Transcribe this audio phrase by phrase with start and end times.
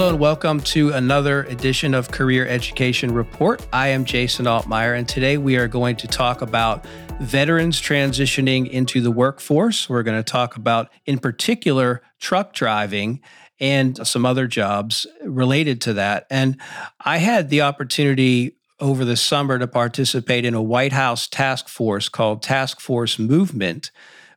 [0.00, 3.66] Hello and welcome to another edition of Career Education Report.
[3.70, 6.86] I am Jason Altmire, and today we are going to talk about
[7.20, 9.90] veterans transitioning into the workforce.
[9.90, 13.20] We're going to talk about, in particular, truck driving
[13.60, 16.26] and some other jobs related to that.
[16.30, 16.58] And
[16.98, 22.08] I had the opportunity over the summer to participate in a White House task force
[22.08, 23.90] called Task Force Movement,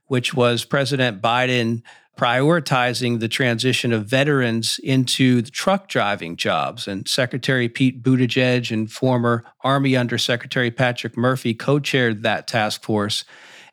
[0.08, 1.84] which was President Biden
[2.18, 6.88] prioritizing the transition of veterans into the truck driving jobs.
[6.88, 13.26] And Secretary Pete Buttigieg and former Army Undersecretary Patrick Murphy co chaired that task force.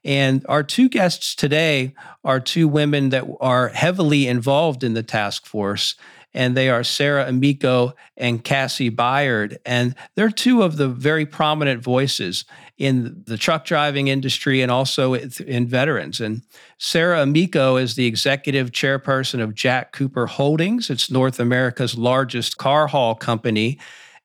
[0.02, 5.44] And our two guests today are two women that are heavily involved in the task
[5.44, 5.94] force
[6.32, 9.56] and they are Sarah Amico and Cassie Byard.
[9.66, 12.44] And they're two of the very prominent voices
[12.78, 16.20] in the truck driving industry and also in veterans.
[16.20, 16.42] And
[16.78, 22.86] Sarah Amico is the executive chairperson of Jack Cooper Holdings, it's North America's largest car
[22.86, 23.78] haul company.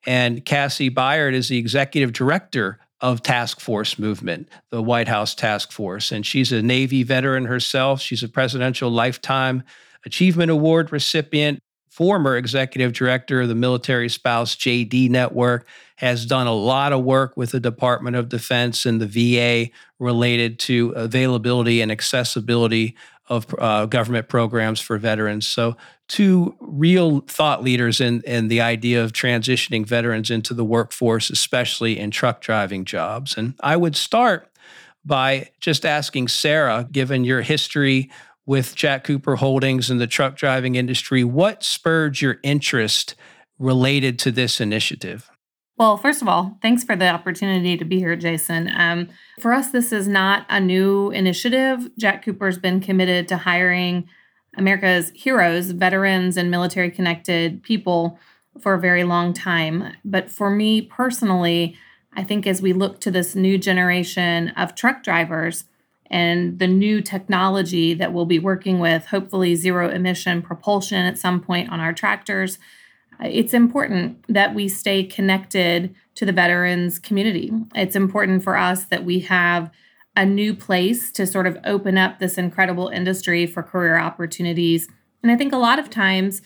[0.07, 5.71] And Cassie Byard is the executive director of task force movement, the White House task
[5.71, 6.11] force.
[6.11, 8.01] And she's a Navy veteran herself.
[8.01, 9.63] She's a Presidential Lifetime
[10.05, 11.59] Achievement Award recipient
[11.95, 15.65] former executive director of the Military Spouse JD Network,
[15.95, 20.59] has done a lot of work with the Department of Defense and the VA related
[20.59, 22.97] to availability and accessibility
[23.29, 25.47] of uh, government programs for veterans.
[25.47, 25.77] So,
[26.09, 31.97] two real thought leaders in, in the idea of transitioning veterans into the workforce, especially
[31.97, 33.37] in truck driving jobs.
[33.37, 34.51] And I would start
[35.05, 38.11] by just asking Sarah, given your history
[38.45, 41.23] with Jack Cooper Holdings and the truck driving industry.
[41.23, 43.15] What spurred your interest
[43.57, 45.29] related to this initiative?
[45.77, 48.71] Well, first of all, thanks for the opportunity to be here, Jason.
[48.75, 49.09] Um,
[49.41, 51.89] for us, this is not a new initiative.
[51.97, 54.07] Jack Cooper's been committed to hiring
[54.57, 58.17] America's heroes, veterans, and military connected people
[58.61, 59.93] for a very long time.
[60.05, 61.75] But for me personally,
[62.13, 65.65] I think as we look to this new generation of truck drivers,
[66.11, 71.41] and the new technology that we'll be working with, hopefully zero emission propulsion at some
[71.41, 72.59] point on our tractors.
[73.19, 77.51] Uh, it's important that we stay connected to the veterans community.
[77.73, 79.71] It's important for us that we have
[80.15, 84.87] a new place to sort of open up this incredible industry for career opportunities.
[85.21, 86.41] And I think a lot of times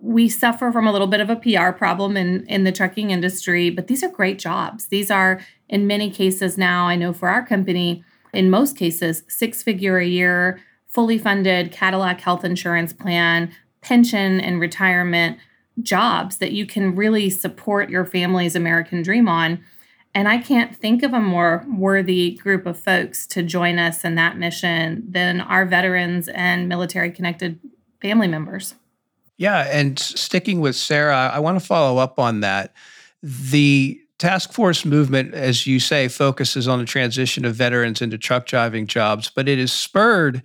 [0.00, 3.68] we suffer from a little bit of a PR problem in, in the trucking industry,
[3.68, 4.86] but these are great jobs.
[4.86, 9.62] These are, in many cases now, I know for our company, in most cases, six
[9.62, 15.38] figure a year, fully funded Cadillac health insurance plan, pension and retirement
[15.82, 19.62] jobs that you can really support your family's American dream on.
[20.14, 24.16] And I can't think of a more worthy group of folks to join us in
[24.16, 27.60] that mission than our veterans and military connected
[28.02, 28.74] family members.
[29.36, 29.60] Yeah.
[29.70, 32.74] And sticking with Sarah, I want to follow up on that.
[33.22, 38.46] The task force movement, as you say, focuses on the transition of veterans into truck
[38.46, 40.42] driving jobs, but it is spurred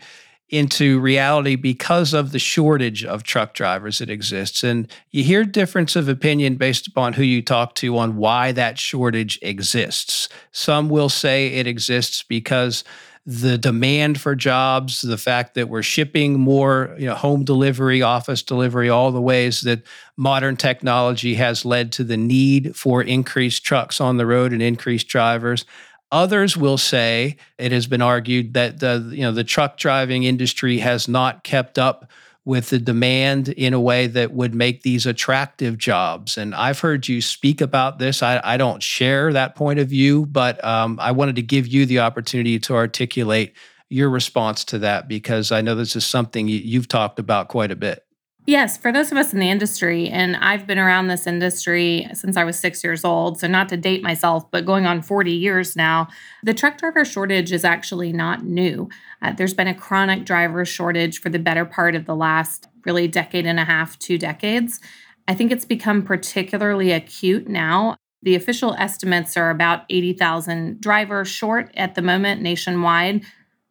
[0.50, 4.64] into reality because of the shortage of truck drivers that exists.
[4.64, 8.80] And you hear difference of opinion based upon who you talk to on why that
[8.80, 10.30] shortage exists.
[10.52, 12.84] Some will say it exists because
[13.26, 18.44] the demand for jobs, the fact that we're shipping more, you know, home delivery, office
[18.44, 19.82] delivery, all the ways that
[20.16, 25.08] modern technology has led to the need for increased trucks on the road and increased
[25.08, 25.66] drivers.
[26.12, 30.78] Others will say it has been argued that the you know the truck driving industry
[30.78, 32.12] has not kept up
[32.46, 36.38] with the demand in a way that would make these attractive jobs.
[36.38, 38.22] And I've heard you speak about this.
[38.22, 41.88] I, I don't share that point of view, but um, I wanted to give you
[41.88, 43.56] the opportunity to articulate
[43.90, 47.72] your response to that because I know this is something you, you've talked about quite
[47.72, 48.05] a bit.
[48.48, 52.38] Yes, for those of us in the industry, and I've been around this industry since
[52.38, 55.76] I was six years old, so not to date myself, but going on 40 years
[55.76, 56.10] now,
[56.44, 58.88] the truck driver shortage is actually not new.
[59.20, 63.08] Uh, there's been a chronic driver shortage for the better part of the last really
[63.08, 64.80] decade and a half, two decades.
[65.28, 67.96] I think it's become particularly acute now.
[68.22, 73.24] The official estimates are about 80,000 drivers short at the moment nationwide.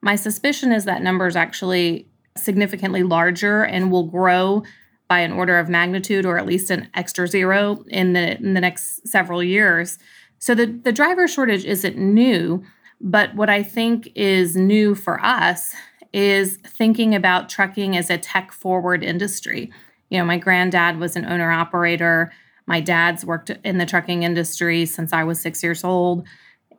[0.02, 4.62] My suspicion is that number is actually significantly larger and will grow
[5.08, 8.60] by an order of magnitude or at least an extra zero in the in the
[8.60, 9.98] next several years.
[10.38, 12.64] So the, the driver shortage isn't new,
[13.00, 15.74] but what I think is new for us
[16.12, 19.72] is thinking about trucking as a tech forward industry.
[20.10, 22.32] You know, my granddad was an owner operator.
[22.66, 26.26] My dad's worked in the trucking industry since I was six years old.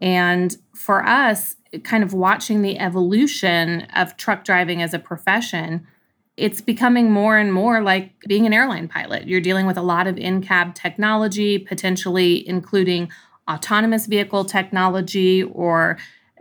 [0.02, 5.86] And for us, kind of watching the evolution of truck driving as a profession,
[6.38, 9.28] it's becoming more and more like being an airline pilot.
[9.28, 13.10] You're dealing with a lot of in cab technology, potentially including
[13.50, 15.98] autonomous vehicle technology or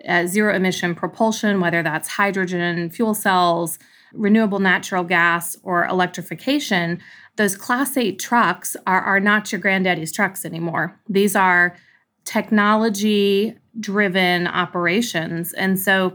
[0.09, 3.79] uh, zero emission propulsion, whether that's hydrogen, fuel cells,
[4.13, 7.01] renewable natural gas, or electrification.
[7.37, 10.99] Those Class 8 trucks are, are not your granddaddy's trucks anymore.
[11.09, 11.77] These are
[12.25, 15.53] technology driven operations.
[15.55, 16.15] And so,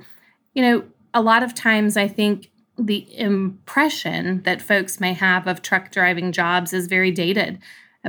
[0.54, 0.84] you know,
[1.14, 6.32] a lot of times I think the impression that folks may have of truck driving
[6.32, 7.60] jobs is very dated.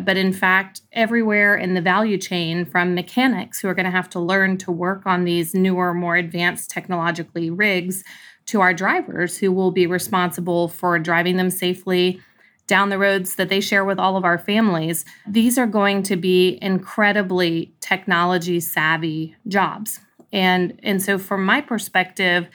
[0.00, 4.08] But in fact, everywhere in the value chain, from mechanics who are going to have
[4.10, 8.04] to learn to work on these newer, more advanced technologically rigs,
[8.46, 12.20] to our drivers who will be responsible for driving them safely
[12.70, 15.04] down the roads that they share with all of our families.
[15.26, 19.98] These are going to be incredibly technology savvy jobs.
[20.32, 22.48] And, and so, from my perspective,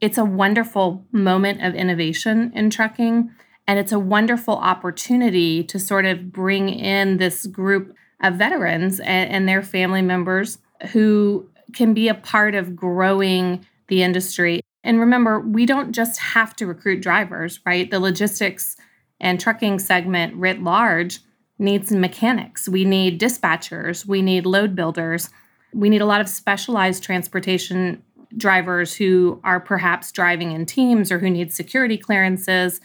[0.00, 3.30] it's a wonderful moment of innovation in trucking.
[3.68, 9.30] And it's a wonderful opportunity to sort of bring in this group of veterans and,
[9.30, 10.56] and their family members
[10.92, 14.62] who can be a part of growing the industry.
[14.82, 17.90] And remember, we don't just have to recruit drivers, right?
[17.90, 18.76] The logistics
[19.20, 21.20] and trucking segment writ large
[21.58, 22.68] needs mechanics.
[22.68, 24.06] We need dispatchers.
[24.06, 25.28] We need load builders.
[25.72, 28.02] We need a lot of specialized transportation
[28.36, 32.80] drivers who are perhaps driving in teams or who need security clearances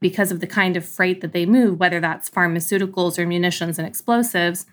[0.00, 3.88] because of the kind of freight that they move, whether that's pharmaceuticals or munitions and
[3.88, 4.66] explosives.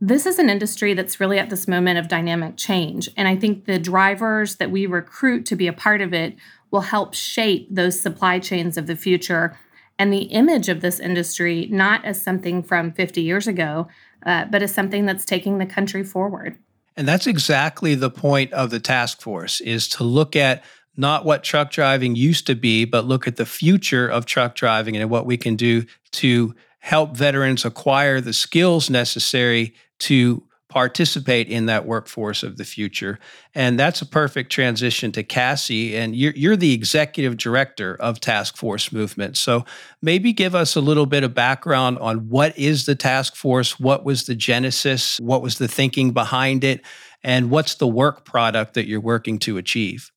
[0.00, 3.08] This is an industry that's really at this moment of dynamic change.
[3.16, 6.36] And I think the drivers that we recruit to be a part of it
[6.70, 9.58] will help shape those supply chains of the future
[10.00, 13.86] and the image of this industry, not as something from 50 years ago,
[14.24, 16.56] uh, but as something that's taking the country forward.
[16.96, 20.64] And that's exactly the point of the task force is to look at
[20.96, 24.96] not what truck driving used to be, but look at the future of truck driving
[24.96, 31.66] and what we can do to help veterans acquire the skills necessary to participate in
[31.66, 33.18] that workforce of the future.
[33.54, 35.96] And that's a perfect transition to Cassie.
[35.96, 39.36] And you're, you're the executive director of Task Force Movement.
[39.36, 39.64] So
[40.00, 44.04] maybe give us a little bit of background on what is the task force, what
[44.04, 46.80] was the genesis, what was the thinking behind it,
[47.22, 50.10] and what's the work product that you're working to achieve.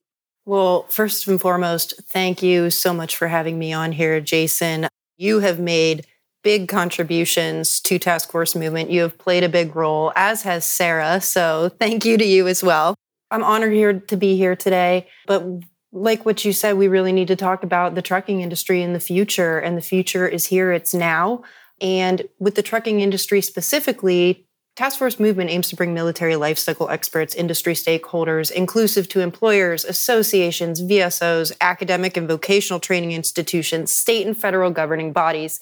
[0.45, 4.87] Well, first and foremost, thank you so much for having me on here, Jason.
[5.17, 6.05] You have made
[6.43, 8.91] big contributions to Task Force Movement.
[8.91, 11.21] You have played a big role, as has Sarah.
[11.21, 12.95] So thank you to you as well.
[13.31, 15.07] I'm honored here to be here today.
[15.25, 15.43] But
[15.91, 18.99] like what you said, we really need to talk about the trucking industry in the
[18.99, 19.57] future.
[19.57, 21.43] And the future is here, it's now.
[21.81, 24.45] And with the trucking industry specifically,
[24.75, 30.81] Task Force Movement aims to bring military lifecycle experts, industry stakeholders, inclusive to employers, associations,
[30.81, 35.59] VSOs, academic and vocational training institutions, state and federal governing bodies,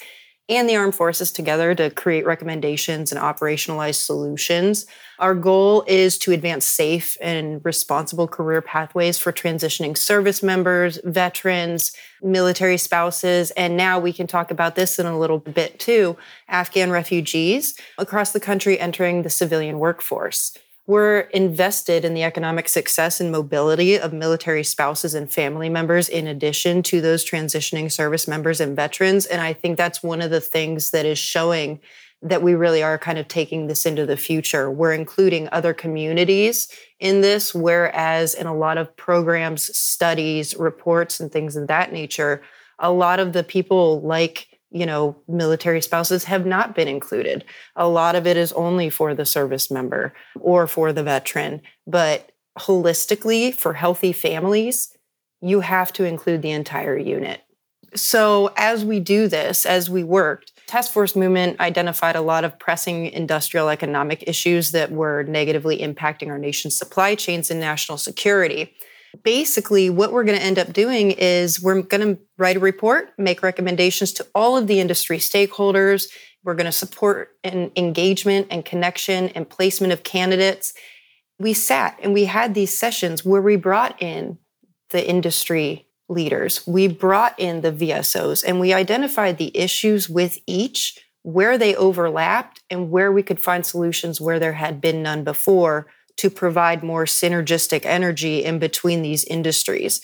[0.51, 4.86] and the armed forces together to create recommendations and operationalize solutions.
[5.18, 11.94] Our goal is to advance safe and responsible career pathways for transitioning service members, veterans,
[12.21, 16.18] military spouses, and now we can talk about this in a little bit too
[16.50, 20.57] Afghan refugees across the country entering the civilian workforce.
[20.88, 26.28] We're invested in the economic success and mobility of military spouses and family members, in
[26.28, 29.26] addition to those transitioning service members and veterans.
[29.26, 31.80] And I think that's one of the things that is showing
[32.23, 34.69] that we really are kind of taking this into the future.
[34.69, 36.68] We're including other communities
[37.00, 42.44] in this, whereas in a lot of programs, studies, reports, and things of that nature,
[42.78, 47.44] a lot of the people like you know, military spouses have not been included.
[47.75, 51.61] A lot of it is only for the service member or for the veteran.
[51.85, 54.95] But holistically, for healthy families,
[55.42, 57.42] you have to include the entire unit.
[57.94, 62.57] So, as we do this, as we worked, Task Force Movement identified a lot of
[62.57, 68.73] pressing industrial economic issues that were negatively impacting our nation's supply chains and national security
[69.23, 73.09] basically what we're going to end up doing is we're going to write a report
[73.18, 76.07] make recommendations to all of the industry stakeholders.
[76.44, 80.73] We're going to support an engagement and connection and placement of candidates.
[81.39, 84.37] We sat and we had these sessions where we brought in
[84.89, 86.65] the industry leaders.
[86.68, 92.61] We brought in the vsos and we identified the issues with each where they overlapped
[92.69, 95.87] and where we could find solutions where there had been none before
[96.18, 100.01] to provide more synergistic energy in between these industries.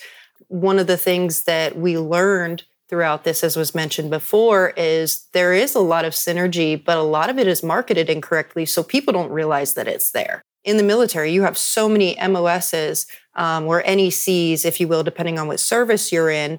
[0.48, 5.52] One of the things that we learned throughout this, as was mentioned before, is there
[5.52, 8.64] is a lot of synergy, but a lot of it is marketed incorrectly.
[8.64, 10.42] So people don't realize that it's there.
[10.64, 15.38] In the military, you have so many MOSs um, or NECs, if you will, depending
[15.38, 16.58] on what service you're in.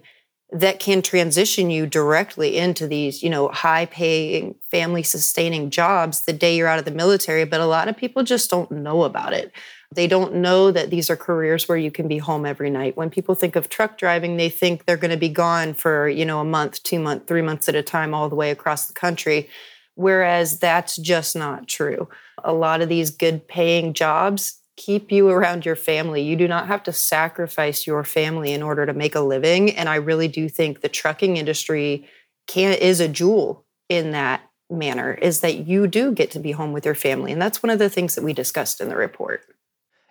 [0.51, 6.33] That can transition you directly into these, you know, high paying, family sustaining jobs the
[6.33, 7.45] day you're out of the military.
[7.45, 9.51] But a lot of people just don't know about it.
[9.93, 12.97] They don't know that these are careers where you can be home every night.
[12.97, 16.25] When people think of truck driving, they think they're going to be gone for, you
[16.25, 18.93] know, a month, two months, three months at a time, all the way across the
[18.93, 19.49] country.
[19.95, 22.07] Whereas that's just not true.
[22.43, 26.23] A lot of these good paying jobs keep you around your family.
[26.23, 29.75] You do not have to sacrifice your family in order to make a living.
[29.75, 32.07] And I really do think the trucking industry
[32.47, 36.71] can is a jewel in that manner is that you do get to be home
[36.71, 37.33] with your family.
[37.33, 39.41] And that's one of the things that we discussed in the report.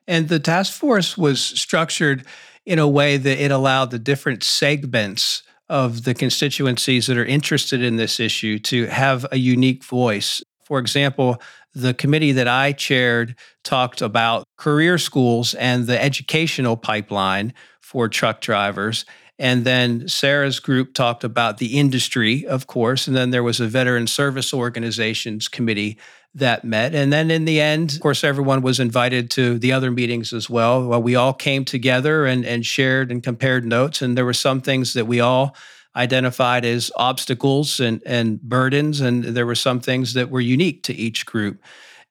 [0.07, 2.27] And the task force was structured
[2.67, 7.83] in a way that it allowed the different segments of the constituencies that are interested
[7.83, 10.43] in this issue to have a unique voice.
[10.69, 11.41] For example,
[11.75, 13.35] the committee that I chaired
[13.65, 19.07] talked about career schools and the educational pipeline for truck drivers.
[19.39, 23.07] And then Sarah's group talked about the industry, of course.
[23.07, 25.99] And then there was a veteran service organizations committee
[26.35, 26.95] that met.
[26.95, 30.51] And then in the end, of course, everyone was invited to the other meetings as
[30.51, 30.87] well.
[30.87, 34.03] Well, we all came together and, and shared and compared notes.
[34.03, 35.57] And there were some things that we all
[35.99, 39.01] identified as obstacles and, and burdens.
[39.01, 41.61] And there were some things that were unique to each group.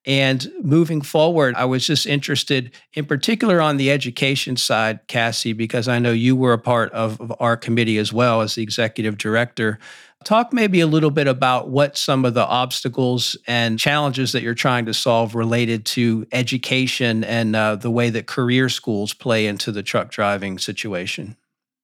[0.05, 5.89] And moving forward, I was just interested in particular on the education side, Cassie, because
[5.89, 9.17] I know you were a part of, of our committee as well as the executive
[9.17, 9.79] director.
[10.23, 14.53] Talk maybe a little bit about what some of the obstacles and challenges that you're
[14.53, 19.73] trying to solve related to education and uh, the way that career schools play into
[19.73, 21.35] the truck driving situation.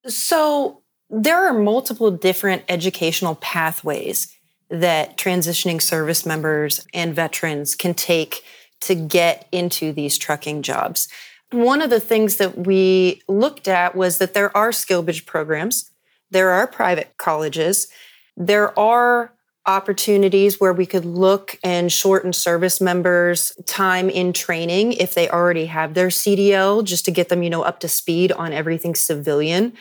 [0.06, 0.83] So,
[1.16, 4.36] there are multiple different educational pathways
[4.70, 8.44] that transitioning service members and veterans can take
[8.82, 11.08] to get into these trucking jobs.
[11.52, 15.92] One of the things that we looked at was that there are SkillBridge programs,
[16.32, 17.90] there are private colleges,
[18.36, 19.34] there are
[19.68, 25.68] opportunities where we could look and shorten service members time in training if they already
[25.68, 29.74] have their CDL just to get them, you know, up to speed on everything civilian.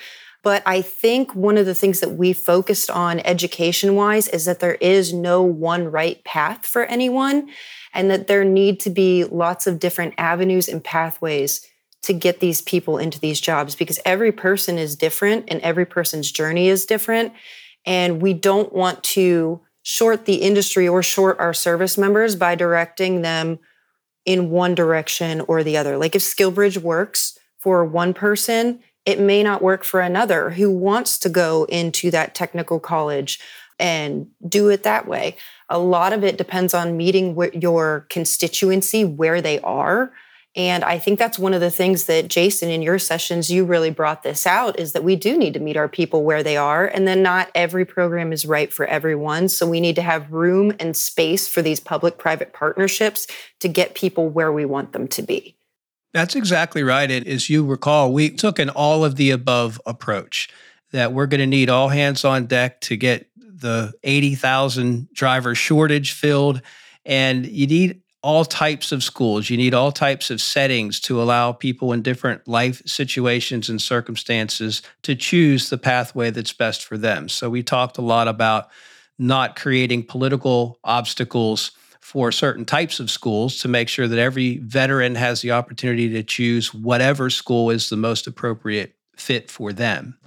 [0.42, 4.60] But I think one of the things that we focused on education wise is that
[4.60, 7.48] there is no one right path for anyone
[7.94, 11.66] and that there need to be lots of different avenues and pathways
[12.02, 16.32] to get these people into these jobs because every person is different and every person's
[16.32, 17.32] journey is different.
[17.86, 23.22] And we don't want to short the industry or short our service members by directing
[23.22, 23.58] them
[24.24, 25.96] in one direction or the other.
[25.96, 31.18] Like if SkillBridge works for one person, it may not work for another who wants
[31.18, 33.40] to go into that technical college
[33.78, 35.36] and do it that way.
[35.68, 40.12] A lot of it depends on meeting your constituency where they are
[40.54, 43.90] and I think that's one of the things that Jason in your sessions you really
[43.90, 46.86] brought this out is that we do need to meet our people where they are
[46.86, 50.74] and then not every program is right for everyone so we need to have room
[50.78, 53.26] and space for these public private partnerships
[53.60, 55.56] to get people where we want them to be.
[56.12, 57.10] That's exactly right.
[57.10, 60.48] As you recall, we took an all of the above approach
[60.90, 66.12] that we're going to need all hands on deck to get the 80,000 driver shortage
[66.12, 66.60] filled
[67.06, 69.50] and you need all types of schools.
[69.50, 74.82] You need all types of settings to allow people in different life situations and circumstances
[75.02, 77.28] to choose the pathway that's best for them.
[77.28, 78.68] So we talked a lot about
[79.18, 85.14] not creating political obstacles for certain types of schools to make sure that every veteran
[85.14, 90.18] has the opportunity to choose whatever school is the most appropriate fit for them.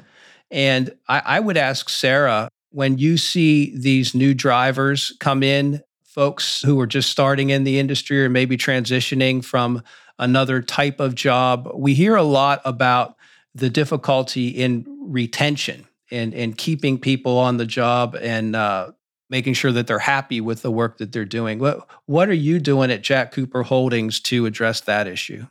[0.50, 6.62] And I, I would ask Sarah, when you see these new drivers come in folks
[6.62, 9.84] who are just starting in the industry or maybe transitioning from
[10.18, 11.70] another type of job.
[11.76, 13.18] We hear a lot about
[13.54, 18.92] the difficulty in retention and, and keeping people on the job and uh,
[19.36, 21.60] making sure that they're happy with the work that they're doing.
[21.60, 25.48] What, what are you doing at Jack Cooper Holdings to address that issue?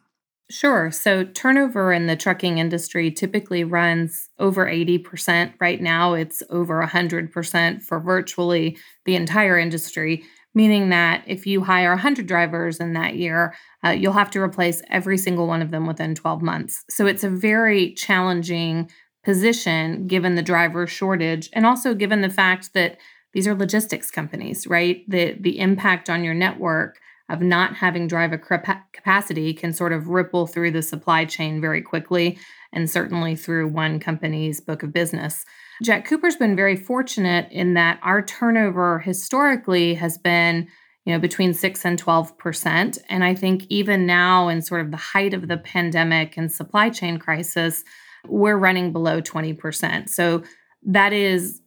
[0.51, 0.91] Sure.
[0.91, 5.53] So turnover in the trucking industry typically runs over 80%.
[5.61, 10.25] Right now, it's over 100% for virtually the entire industry
[10.57, 14.83] meaning that if you hire 100 drivers in that year, uh, you'll have to replace
[14.89, 16.85] every single one of them within 12 months.
[16.89, 18.89] So it's a very challenging
[19.25, 22.99] position given the driver shortage and also given the fact that
[23.35, 25.05] these are logistics companies, right?
[25.09, 26.99] The the impact on your network
[27.29, 28.39] of not having driver
[28.93, 32.39] capacity can sort of ripple through the supply chain very quickly
[32.73, 35.45] and certainly through one company's book of business.
[35.83, 40.69] Jack Cooper's been very fortunate in that our turnover historically has been,
[41.07, 44.97] you know, between 6 and 12%, and I think even now in sort of the
[44.99, 47.85] height of the pandemic and supply chain crisis,
[48.29, 50.09] we're running below 20%.
[50.09, 50.43] So
[50.85, 51.61] That is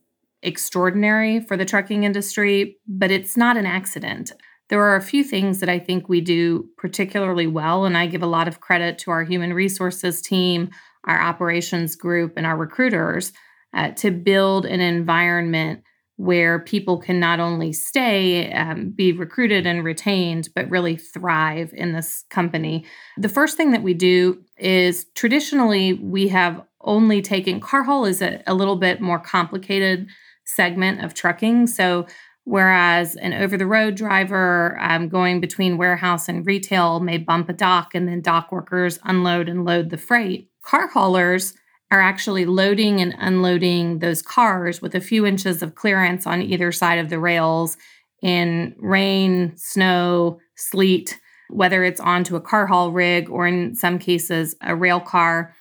[0.47, 4.31] extraordinary for the trucking industry, but it's not an accident.
[4.69, 8.23] There are a few things that I think we do particularly well, and I give
[8.23, 10.69] a lot of credit to our human resources team,
[11.05, 13.31] our operations group, and our recruiters
[13.73, 15.83] uh, to build an environment
[16.17, 21.93] where people can not only stay, um, be recruited and retained, but really thrive in
[21.93, 22.83] this company.
[23.17, 28.21] The first thing that we do is traditionally we have only taken car haul is
[28.21, 30.07] a, a little bit more complicated
[30.47, 31.67] segment of trucking.
[31.67, 32.07] So
[32.45, 37.53] whereas an over the road driver um, going between warehouse and retail may bump a
[37.53, 41.53] dock and then dock workers unload and load the freight, car haulers
[41.91, 46.71] are actually loading and unloading those cars with a few inches of clearance on either
[46.71, 47.77] side of the rails
[48.21, 54.55] in rain, snow, sleet, whether it's onto a car haul rig or in some cases
[54.61, 55.53] a rail car.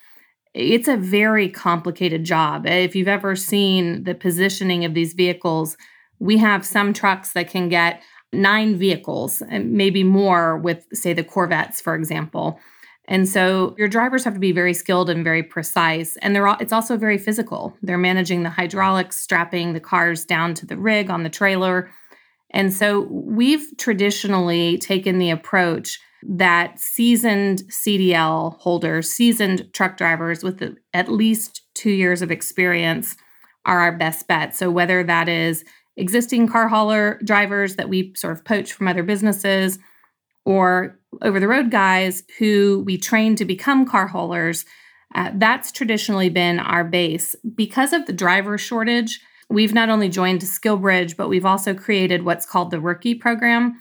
[0.57, 2.65] It's a very complicated job.
[2.65, 5.77] Eh, if you've ever seen the positioning of these vehicles,
[6.19, 8.01] we have some trucks that can get
[8.33, 12.59] nine vehicles, and maybe more with, say, the Corvettes, for example.
[13.07, 16.17] And so your drivers have to be very skilled and very precise.
[16.17, 17.77] And they're all, it's also very physical.
[17.83, 21.89] They're managing the hydraulics, strapping the cars down to the rig on the trailer.
[22.49, 30.77] And so we've traditionally taken the approach that seasoned CDL holders, seasoned truck drivers with
[30.93, 33.15] at least two years of experience
[33.65, 34.55] are our best bet.
[34.55, 35.63] So whether that is
[35.97, 39.79] existing car hauler drivers that we sort of poach from other businesses,
[40.47, 44.63] or over the road guys who we train to become car haulers.
[45.13, 47.35] Uh, that's traditionally been our base.
[47.53, 49.19] Because of the driver shortage,
[49.49, 53.77] we've not only joined SkillBridge, but we've also created what's called the Rookie Program.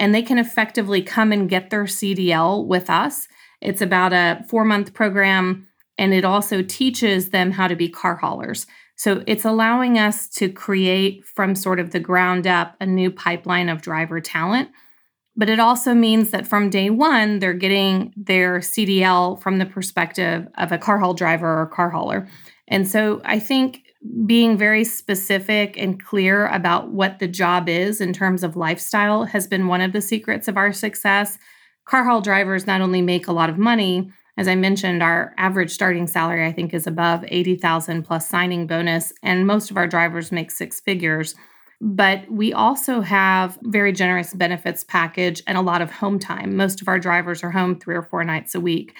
[0.00, 3.28] And they can effectively come and get their CDL with us.
[3.60, 8.16] It's about a four month program, and it also teaches them how to be car
[8.16, 8.66] haulers.
[8.96, 13.68] So it's allowing us to create from sort of the ground up a new pipeline
[13.68, 14.70] of driver talent
[15.40, 20.46] but it also means that from day one, they're getting their CDL from the perspective
[20.58, 22.28] of a car haul driver or car hauler.
[22.68, 23.84] And so I think
[24.26, 29.46] being very specific and clear about what the job is in terms of lifestyle has
[29.46, 31.38] been one of the secrets of our success.
[31.84, 35.70] Car haul drivers not only make a lot of money, as I mentioned, our average
[35.70, 40.32] starting salary I think is above 80,000 plus signing bonus and most of our drivers
[40.32, 41.34] make six figures.
[41.82, 46.56] But we also have very generous benefits package and a lot of home time.
[46.56, 48.96] Most of our drivers are home three or four nights a week.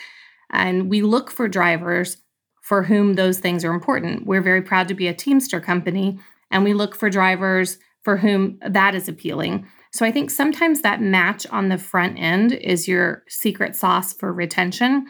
[0.51, 2.17] And we look for drivers
[2.61, 4.27] for whom those things are important.
[4.27, 6.19] We're very proud to be a Teamster company,
[6.51, 9.67] and we look for drivers for whom that is appealing.
[9.93, 14.33] So I think sometimes that match on the front end is your secret sauce for
[14.33, 15.07] retention.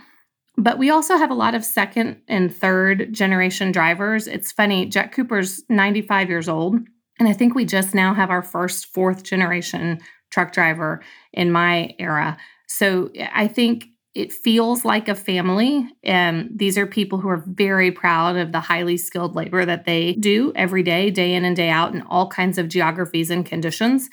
[0.57, 4.27] But we also have a lot of second and third generation drivers.
[4.27, 6.77] It's funny, Jack Cooper's 95 years old.
[7.19, 11.95] And I think we just now have our first fourth generation truck driver in my
[11.99, 12.39] era.
[12.67, 15.89] So I think it feels like a family.
[16.03, 20.15] And these are people who are very proud of the highly skilled labor that they
[20.15, 24.09] do every day, day in and day out, in all kinds of geographies and conditions.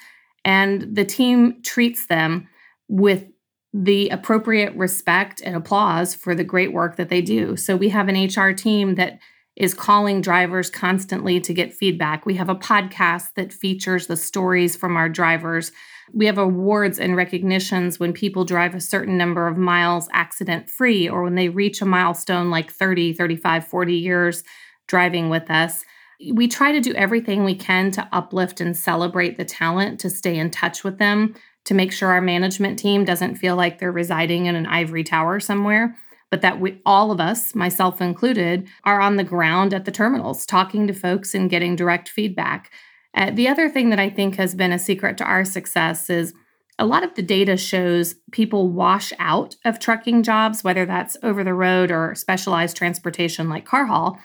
[0.46, 2.48] And the team treats them
[2.88, 3.26] with
[3.74, 7.58] the appropriate respect and applause for the great work that they do.
[7.58, 9.20] So we have an HR team that
[9.56, 12.26] is calling drivers constantly to get feedback.
[12.26, 15.72] We have a podcast that features the stories from our drivers.
[16.14, 21.08] We have awards and recognitions when people drive a certain number of miles accident free
[21.10, 24.44] or when they reach a milestone like 30, 35, 40 years
[24.88, 25.84] driving with us.
[26.32, 30.38] We try to do everything we can to uplift and celebrate the talent, to stay
[30.38, 34.46] in touch with them, to make sure our management team doesn't feel like they're residing
[34.46, 35.96] in an ivory tower somewhere
[36.30, 40.46] but that we all of us, myself included, are on the ground at the terminals
[40.46, 42.72] talking to folks and getting direct feedback.
[43.18, 46.36] Uh, the other thing that I think has been a secret to our success is
[46.78, 51.44] a lot of the data shows people wash out of trucking jobs, whether that's over
[51.44, 54.20] the road or specialized transportation like car haul,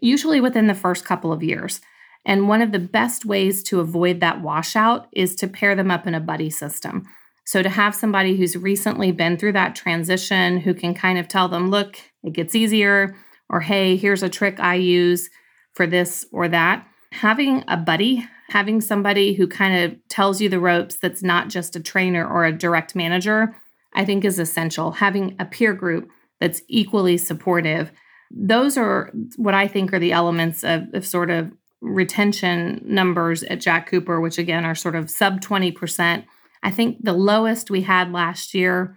[0.00, 1.82] usually within the first couple of years.
[2.24, 6.06] And one of the best ways to avoid that washout is to pair them up
[6.06, 7.04] in a buddy system.
[7.44, 11.48] So to have somebody who's recently been through that transition who can kind of tell
[11.48, 13.14] them, look, it gets easier,
[13.50, 15.28] or hey, here's a trick I use
[15.74, 16.86] for this or that.
[17.12, 21.76] Having a buddy, having somebody who kind of tells you the ropes that's not just
[21.76, 23.54] a trainer or a direct manager,
[23.94, 24.92] I think is essential.
[24.92, 26.08] Having a peer group
[26.40, 27.90] that's equally supportive.
[28.30, 33.60] Those are what I think are the elements of, of sort of retention numbers at
[33.60, 36.24] Jack Cooper, which again are sort of sub 20%
[36.62, 38.96] I think the lowest we had last year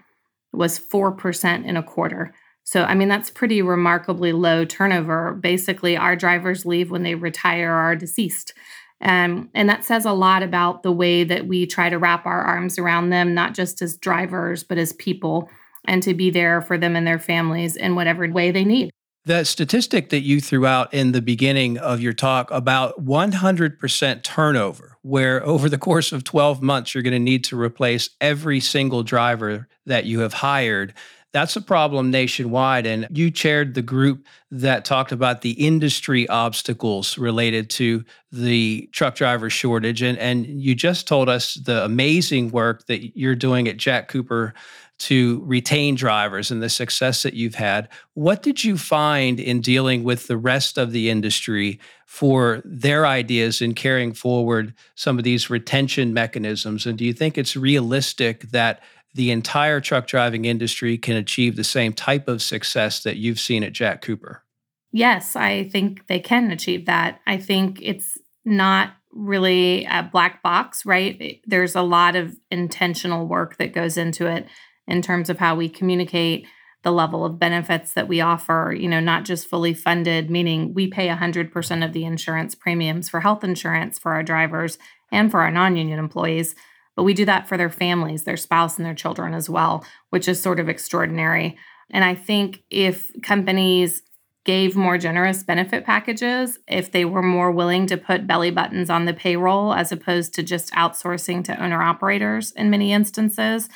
[0.51, 2.33] was 4% in a quarter.
[2.63, 5.33] So, I mean, that's pretty remarkably low turnover.
[5.33, 8.53] Basically, our drivers leave when they retire or are deceased.
[9.01, 12.41] Um, and that says a lot about the way that we try to wrap our
[12.41, 15.49] arms around them, not just as drivers, but as people,
[15.85, 18.91] and to be there for them and their families in whatever way they need.
[19.25, 24.97] That statistic that you threw out in the beginning of your talk about 100% turnover,
[25.03, 29.03] where over the course of 12 months, you're going to need to replace every single
[29.03, 30.93] driver that you have hired.
[31.33, 32.85] That's a problem nationwide.
[32.85, 39.15] And you chaired the group that talked about the industry obstacles related to the truck
[39.15, 40.01] driver shortage.
[40.01, 44.53] And, and you just told us the amazing work that you're doing at Jack Cooper
[45.01, 47.89] to retain drivers and the success that you've had.
[48.13, 53.61] What did you find in dealing with the rest of the industry for their ideas
[53.63, 56.85] in carrying forward some of these retention mechanisms?
[56.85, 61.63] And do you think it's realistic that the entire truck driving industry can achieve the
[61.63, 64.43] same type of success that you've seen at Jack Cooper?
[64.91, 67.19] Yes, I think they can achieve that.
[67.25, 71.41] I think it's not really a black box, right?
[71.45, 74.47] There's a lot of intentional work that goes into it
[74.87, 76.47] in terms of how we communicate
[76.83, 80.87] the level of benefits that we offer, you know, not just fully funded, meaning we
[80.87, 84.79] pay 100% of the insurance premiums for health insurance for our drivers
[85.11, 86.55] and for our non union employees,
[87.01, 90.27] but we do that for their families, their spouse, and their children as well, which
[90.27, 91.57] is sort of extraordinary.
[91.89, 94.03] And I think if companies
[94.45, 99.05] gave more generous benefit packages, if they were more willing to put belly buttons on
[99.05, 103.67] the payroll as opposed to just outsourcing to owner operators in many instances,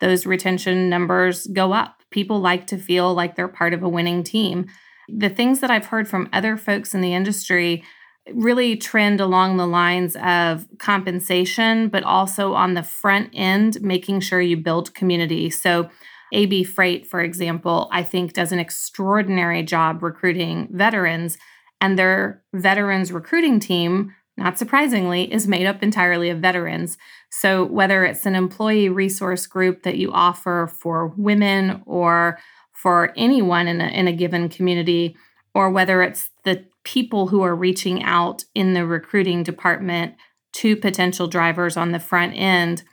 [0.00, 2.02] those retention numbers go up.
[2.10, 4.66] People like to feel like they're part of a winning team.
[5.08, 7.84] The things that I've heard from other folks in the industry
[8.32, 14.40] really trend along the lines of compensation, but also on the front end, making sure
[14.40, 15.50] you build community.
[15.50, 15.90] So,
[16.32, 21.38] ABF Freight, for example, I think does an extraordinary job recruiting veterans,
[21.80, 26.98] and their veterans recruiting team not surprisingly, is made up entirely of veterans.
[27.30, 32.38] So, whether it's an employee resource group that you offer for women or
[32.72, 35.16] for anyone in a, in a given community,
[35.54, 40.14] or whether it's the people who are reaching out in the recruiting department
[40.52, 42.84] to potential drivers on the front end,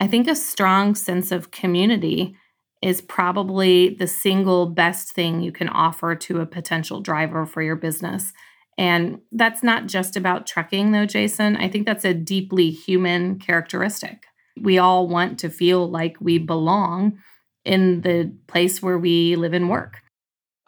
[0.00, 2.36] I think a strong sense of community
[2.82, 7.76] is probably the single best thing you can offer to a potential driver for your
[7.76, 8.32] business.
[8.76, 11.56] And that's not just about trucking, though, Jason.
[11.56, 14.24] I think that's a deeply human characteristic.
[14.60, 17.18] We all want to feel like we belong
[17.64, 19.98] in the place where we live and work.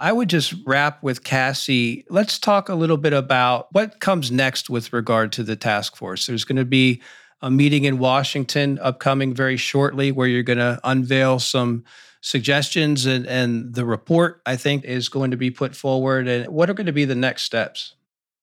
[0.01, 2.07] I would just wrap with Cassie.
[2.09, 6.27] Let's talk a little bit about what comes next with regard to the task force.
[6.27, 7.03] There's going to be
[7.43, 11.85] a meeting in Washington upcoming very shortly where you're going to unveil some
[12.23, 16.27] suggestions and, and the report, I think, is going to be put forward.
[16.29, 17.95] And what are going to be the next steps?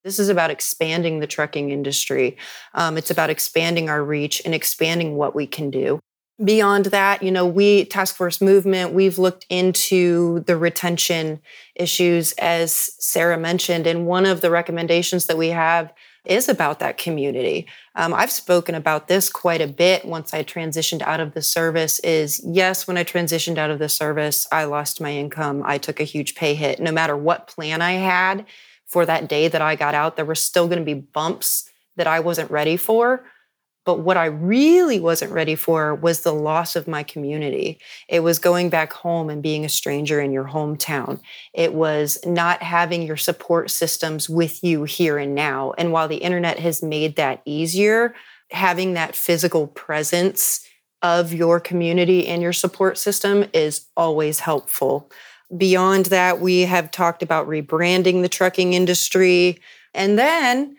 [0.04, 2.38] This is about expanding the trucking industry.
[2.76, 6.00] Um, it's about expanding our reach and expanding what we can do.
[6.43, 11.41] Beyond that, you know, we, Task Force Movement, we've looked into the retention
[11.76, 12.71] issues, as
[13.04, 13.88] Sarah mentioned.
[13.88, 15.91] And one of the recommendations that we have
[16.26, 17.65] is about that community.
[17.95, 22.00] Um, I've spoken about this quite a bit once I transitioned out of the service.
[22.00, 25.63] Is yes, when I transitioned out of the service, I lost my income.
[25.65, 26.80] I took a huge pay hit.
[26.80, 28.45] No matter what plan I had,
[28.88, 30.15] for that day that I got out.
[30.15, 33.26] There were still going to be bumps that I wasn't ready for.
[33.88, 37.80] But what I really wasn't ready for was the loss of my community.
[38.10, 41.21] It was going back home and being a stranger in your hometown.
[41.54, 45.73] It was not having your support systems with you here and now.
[45.78, 48.13] And while the internet has made that easier,
[48.52, 50.67] having that physical presence
[51.02, 55.10] of your community and your support system is always helpful.
[55.56, 59.62] Beyond that, we have talked about rebranding the trucking industry.
[59.93, 60.76] And then,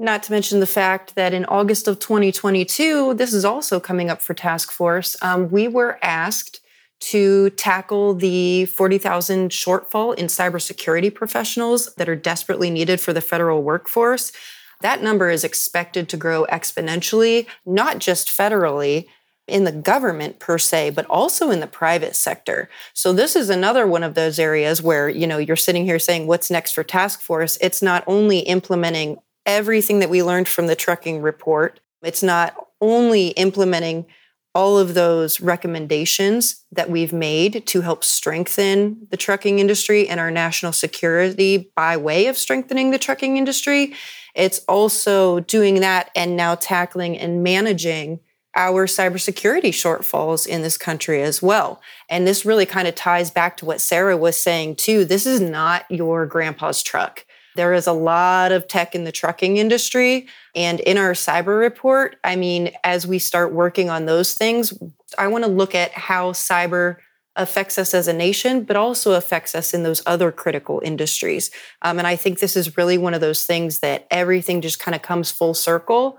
[0.00, 4.22] not to mention the fact that in August of 2022, this is also coming up
[4.22, 6.60] for task force, um, we were asked
[7.00, 13.62] to tackle the 40,000 shortfall in cybersecurity professionals that are desperately needed for the federal
[13.62, 14.32] workforce.
[14.80, 19.06] That number is expected to grow exponentially, not just federally,
[19.46, 22.70] in the government per se, but also in the private sector.
[22.94, 26.26] So this is another one of those areas where, you know, you're sitting here saying,
[26.26, 27.58] what's next for task force?
[27.60, 33.28] It's not only implementing everything that we learned from the trucking report, it's not only
[33.28, 34.06] implementing
[34.54, 40.30] all of those recommendations that we've made to help strengthen the trucking industry and our
[40.30, 43.94] national security by way of strengthening the trucking industry.
[44.34, 48.20] It's also doing that and now tackling and managing
[48.56, 51.80] our cybersecurity shortfalls in this country as well.
[52.08, 55.04] And this really kind of ties back to what Sarah was saying too.
[55.04, 57.24] This is not your grandpa's truck.
[57.56, 60.28] There is a lot of tech in the trucking industry.
[60.54, 64.72] And in our cyber report, I mean, as we start working on those things,
[65.18, 66.96] I want to look at how cyber
[67.36, 71.50] affects us as a nation, but also affects us in those other critical industries.
[71.82, 74.94] Um, and I think this is really one of those things that everything just kind
[74.94, 76.18] of comes full circle.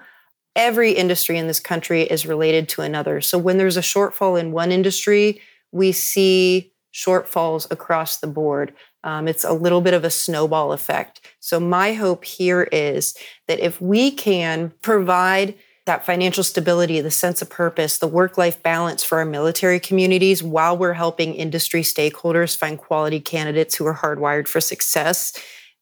[0.55, 3.21] Every industry in this country is related to another.
[3.21, 5.41] So when there's a shortfall in one industry,
[5.71, 8.73] we see shortfalls across the board.
[9.03, 11.21] Um, it's a little bit of a snowball effect.
[11.39, 13.15] So, my hope here is
[13.47, 18.61] that if we can provide that financial stability, the sense of purpose, the work life
[18.61, 23.95] balance for our military communities while we're helping industry stakeholders find quality candidates who are
[23.95, 25.33] hardwired for success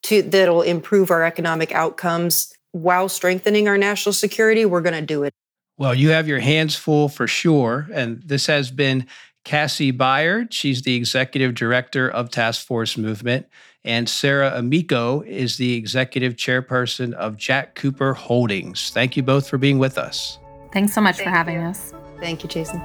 [0.03, 5.23] to, that'll improve our economic outcomes while strengthening our national security, we're going to do
[5.23, 5.33] it.
[5.77, 7.87] Well, you have your hands full for sure.
[7.93, 9.07] And this has been
[9.43, 10.51] Cassie Byard.
[10.51, 13.47] She's the executive director of Task Force Movement.
[13.83, 18.89] And Sarah Amico is the executive chairperson of Jack Cooper Holdings.
[18.91, 20.37] Thank you both for being with us.
[20.73, 21.67] Thanks so much Thank for having you.
[21.67, 21.93] us.
[22.19, 22.79] Thank you, Jason.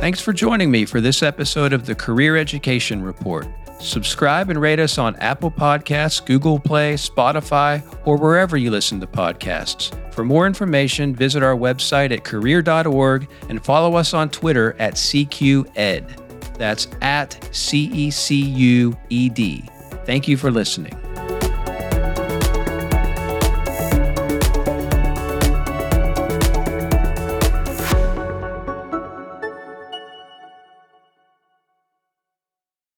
[0.00, 3.46] Thanks for joining me for this episode of the Career Education Report.
[3.84, 9.06] Subscribe and rate us on Apple Podcasts, Google Play, Spotify, or wherever you listen to
[9.06, 9.92] podcasts.
[10.14, 16.56] For more information, visit our website at career.org and follow us on Twitter at CECUED.
[16.56, 19.64] That's at C E C U E D.
[20.06, 20.98] Thank you for listening.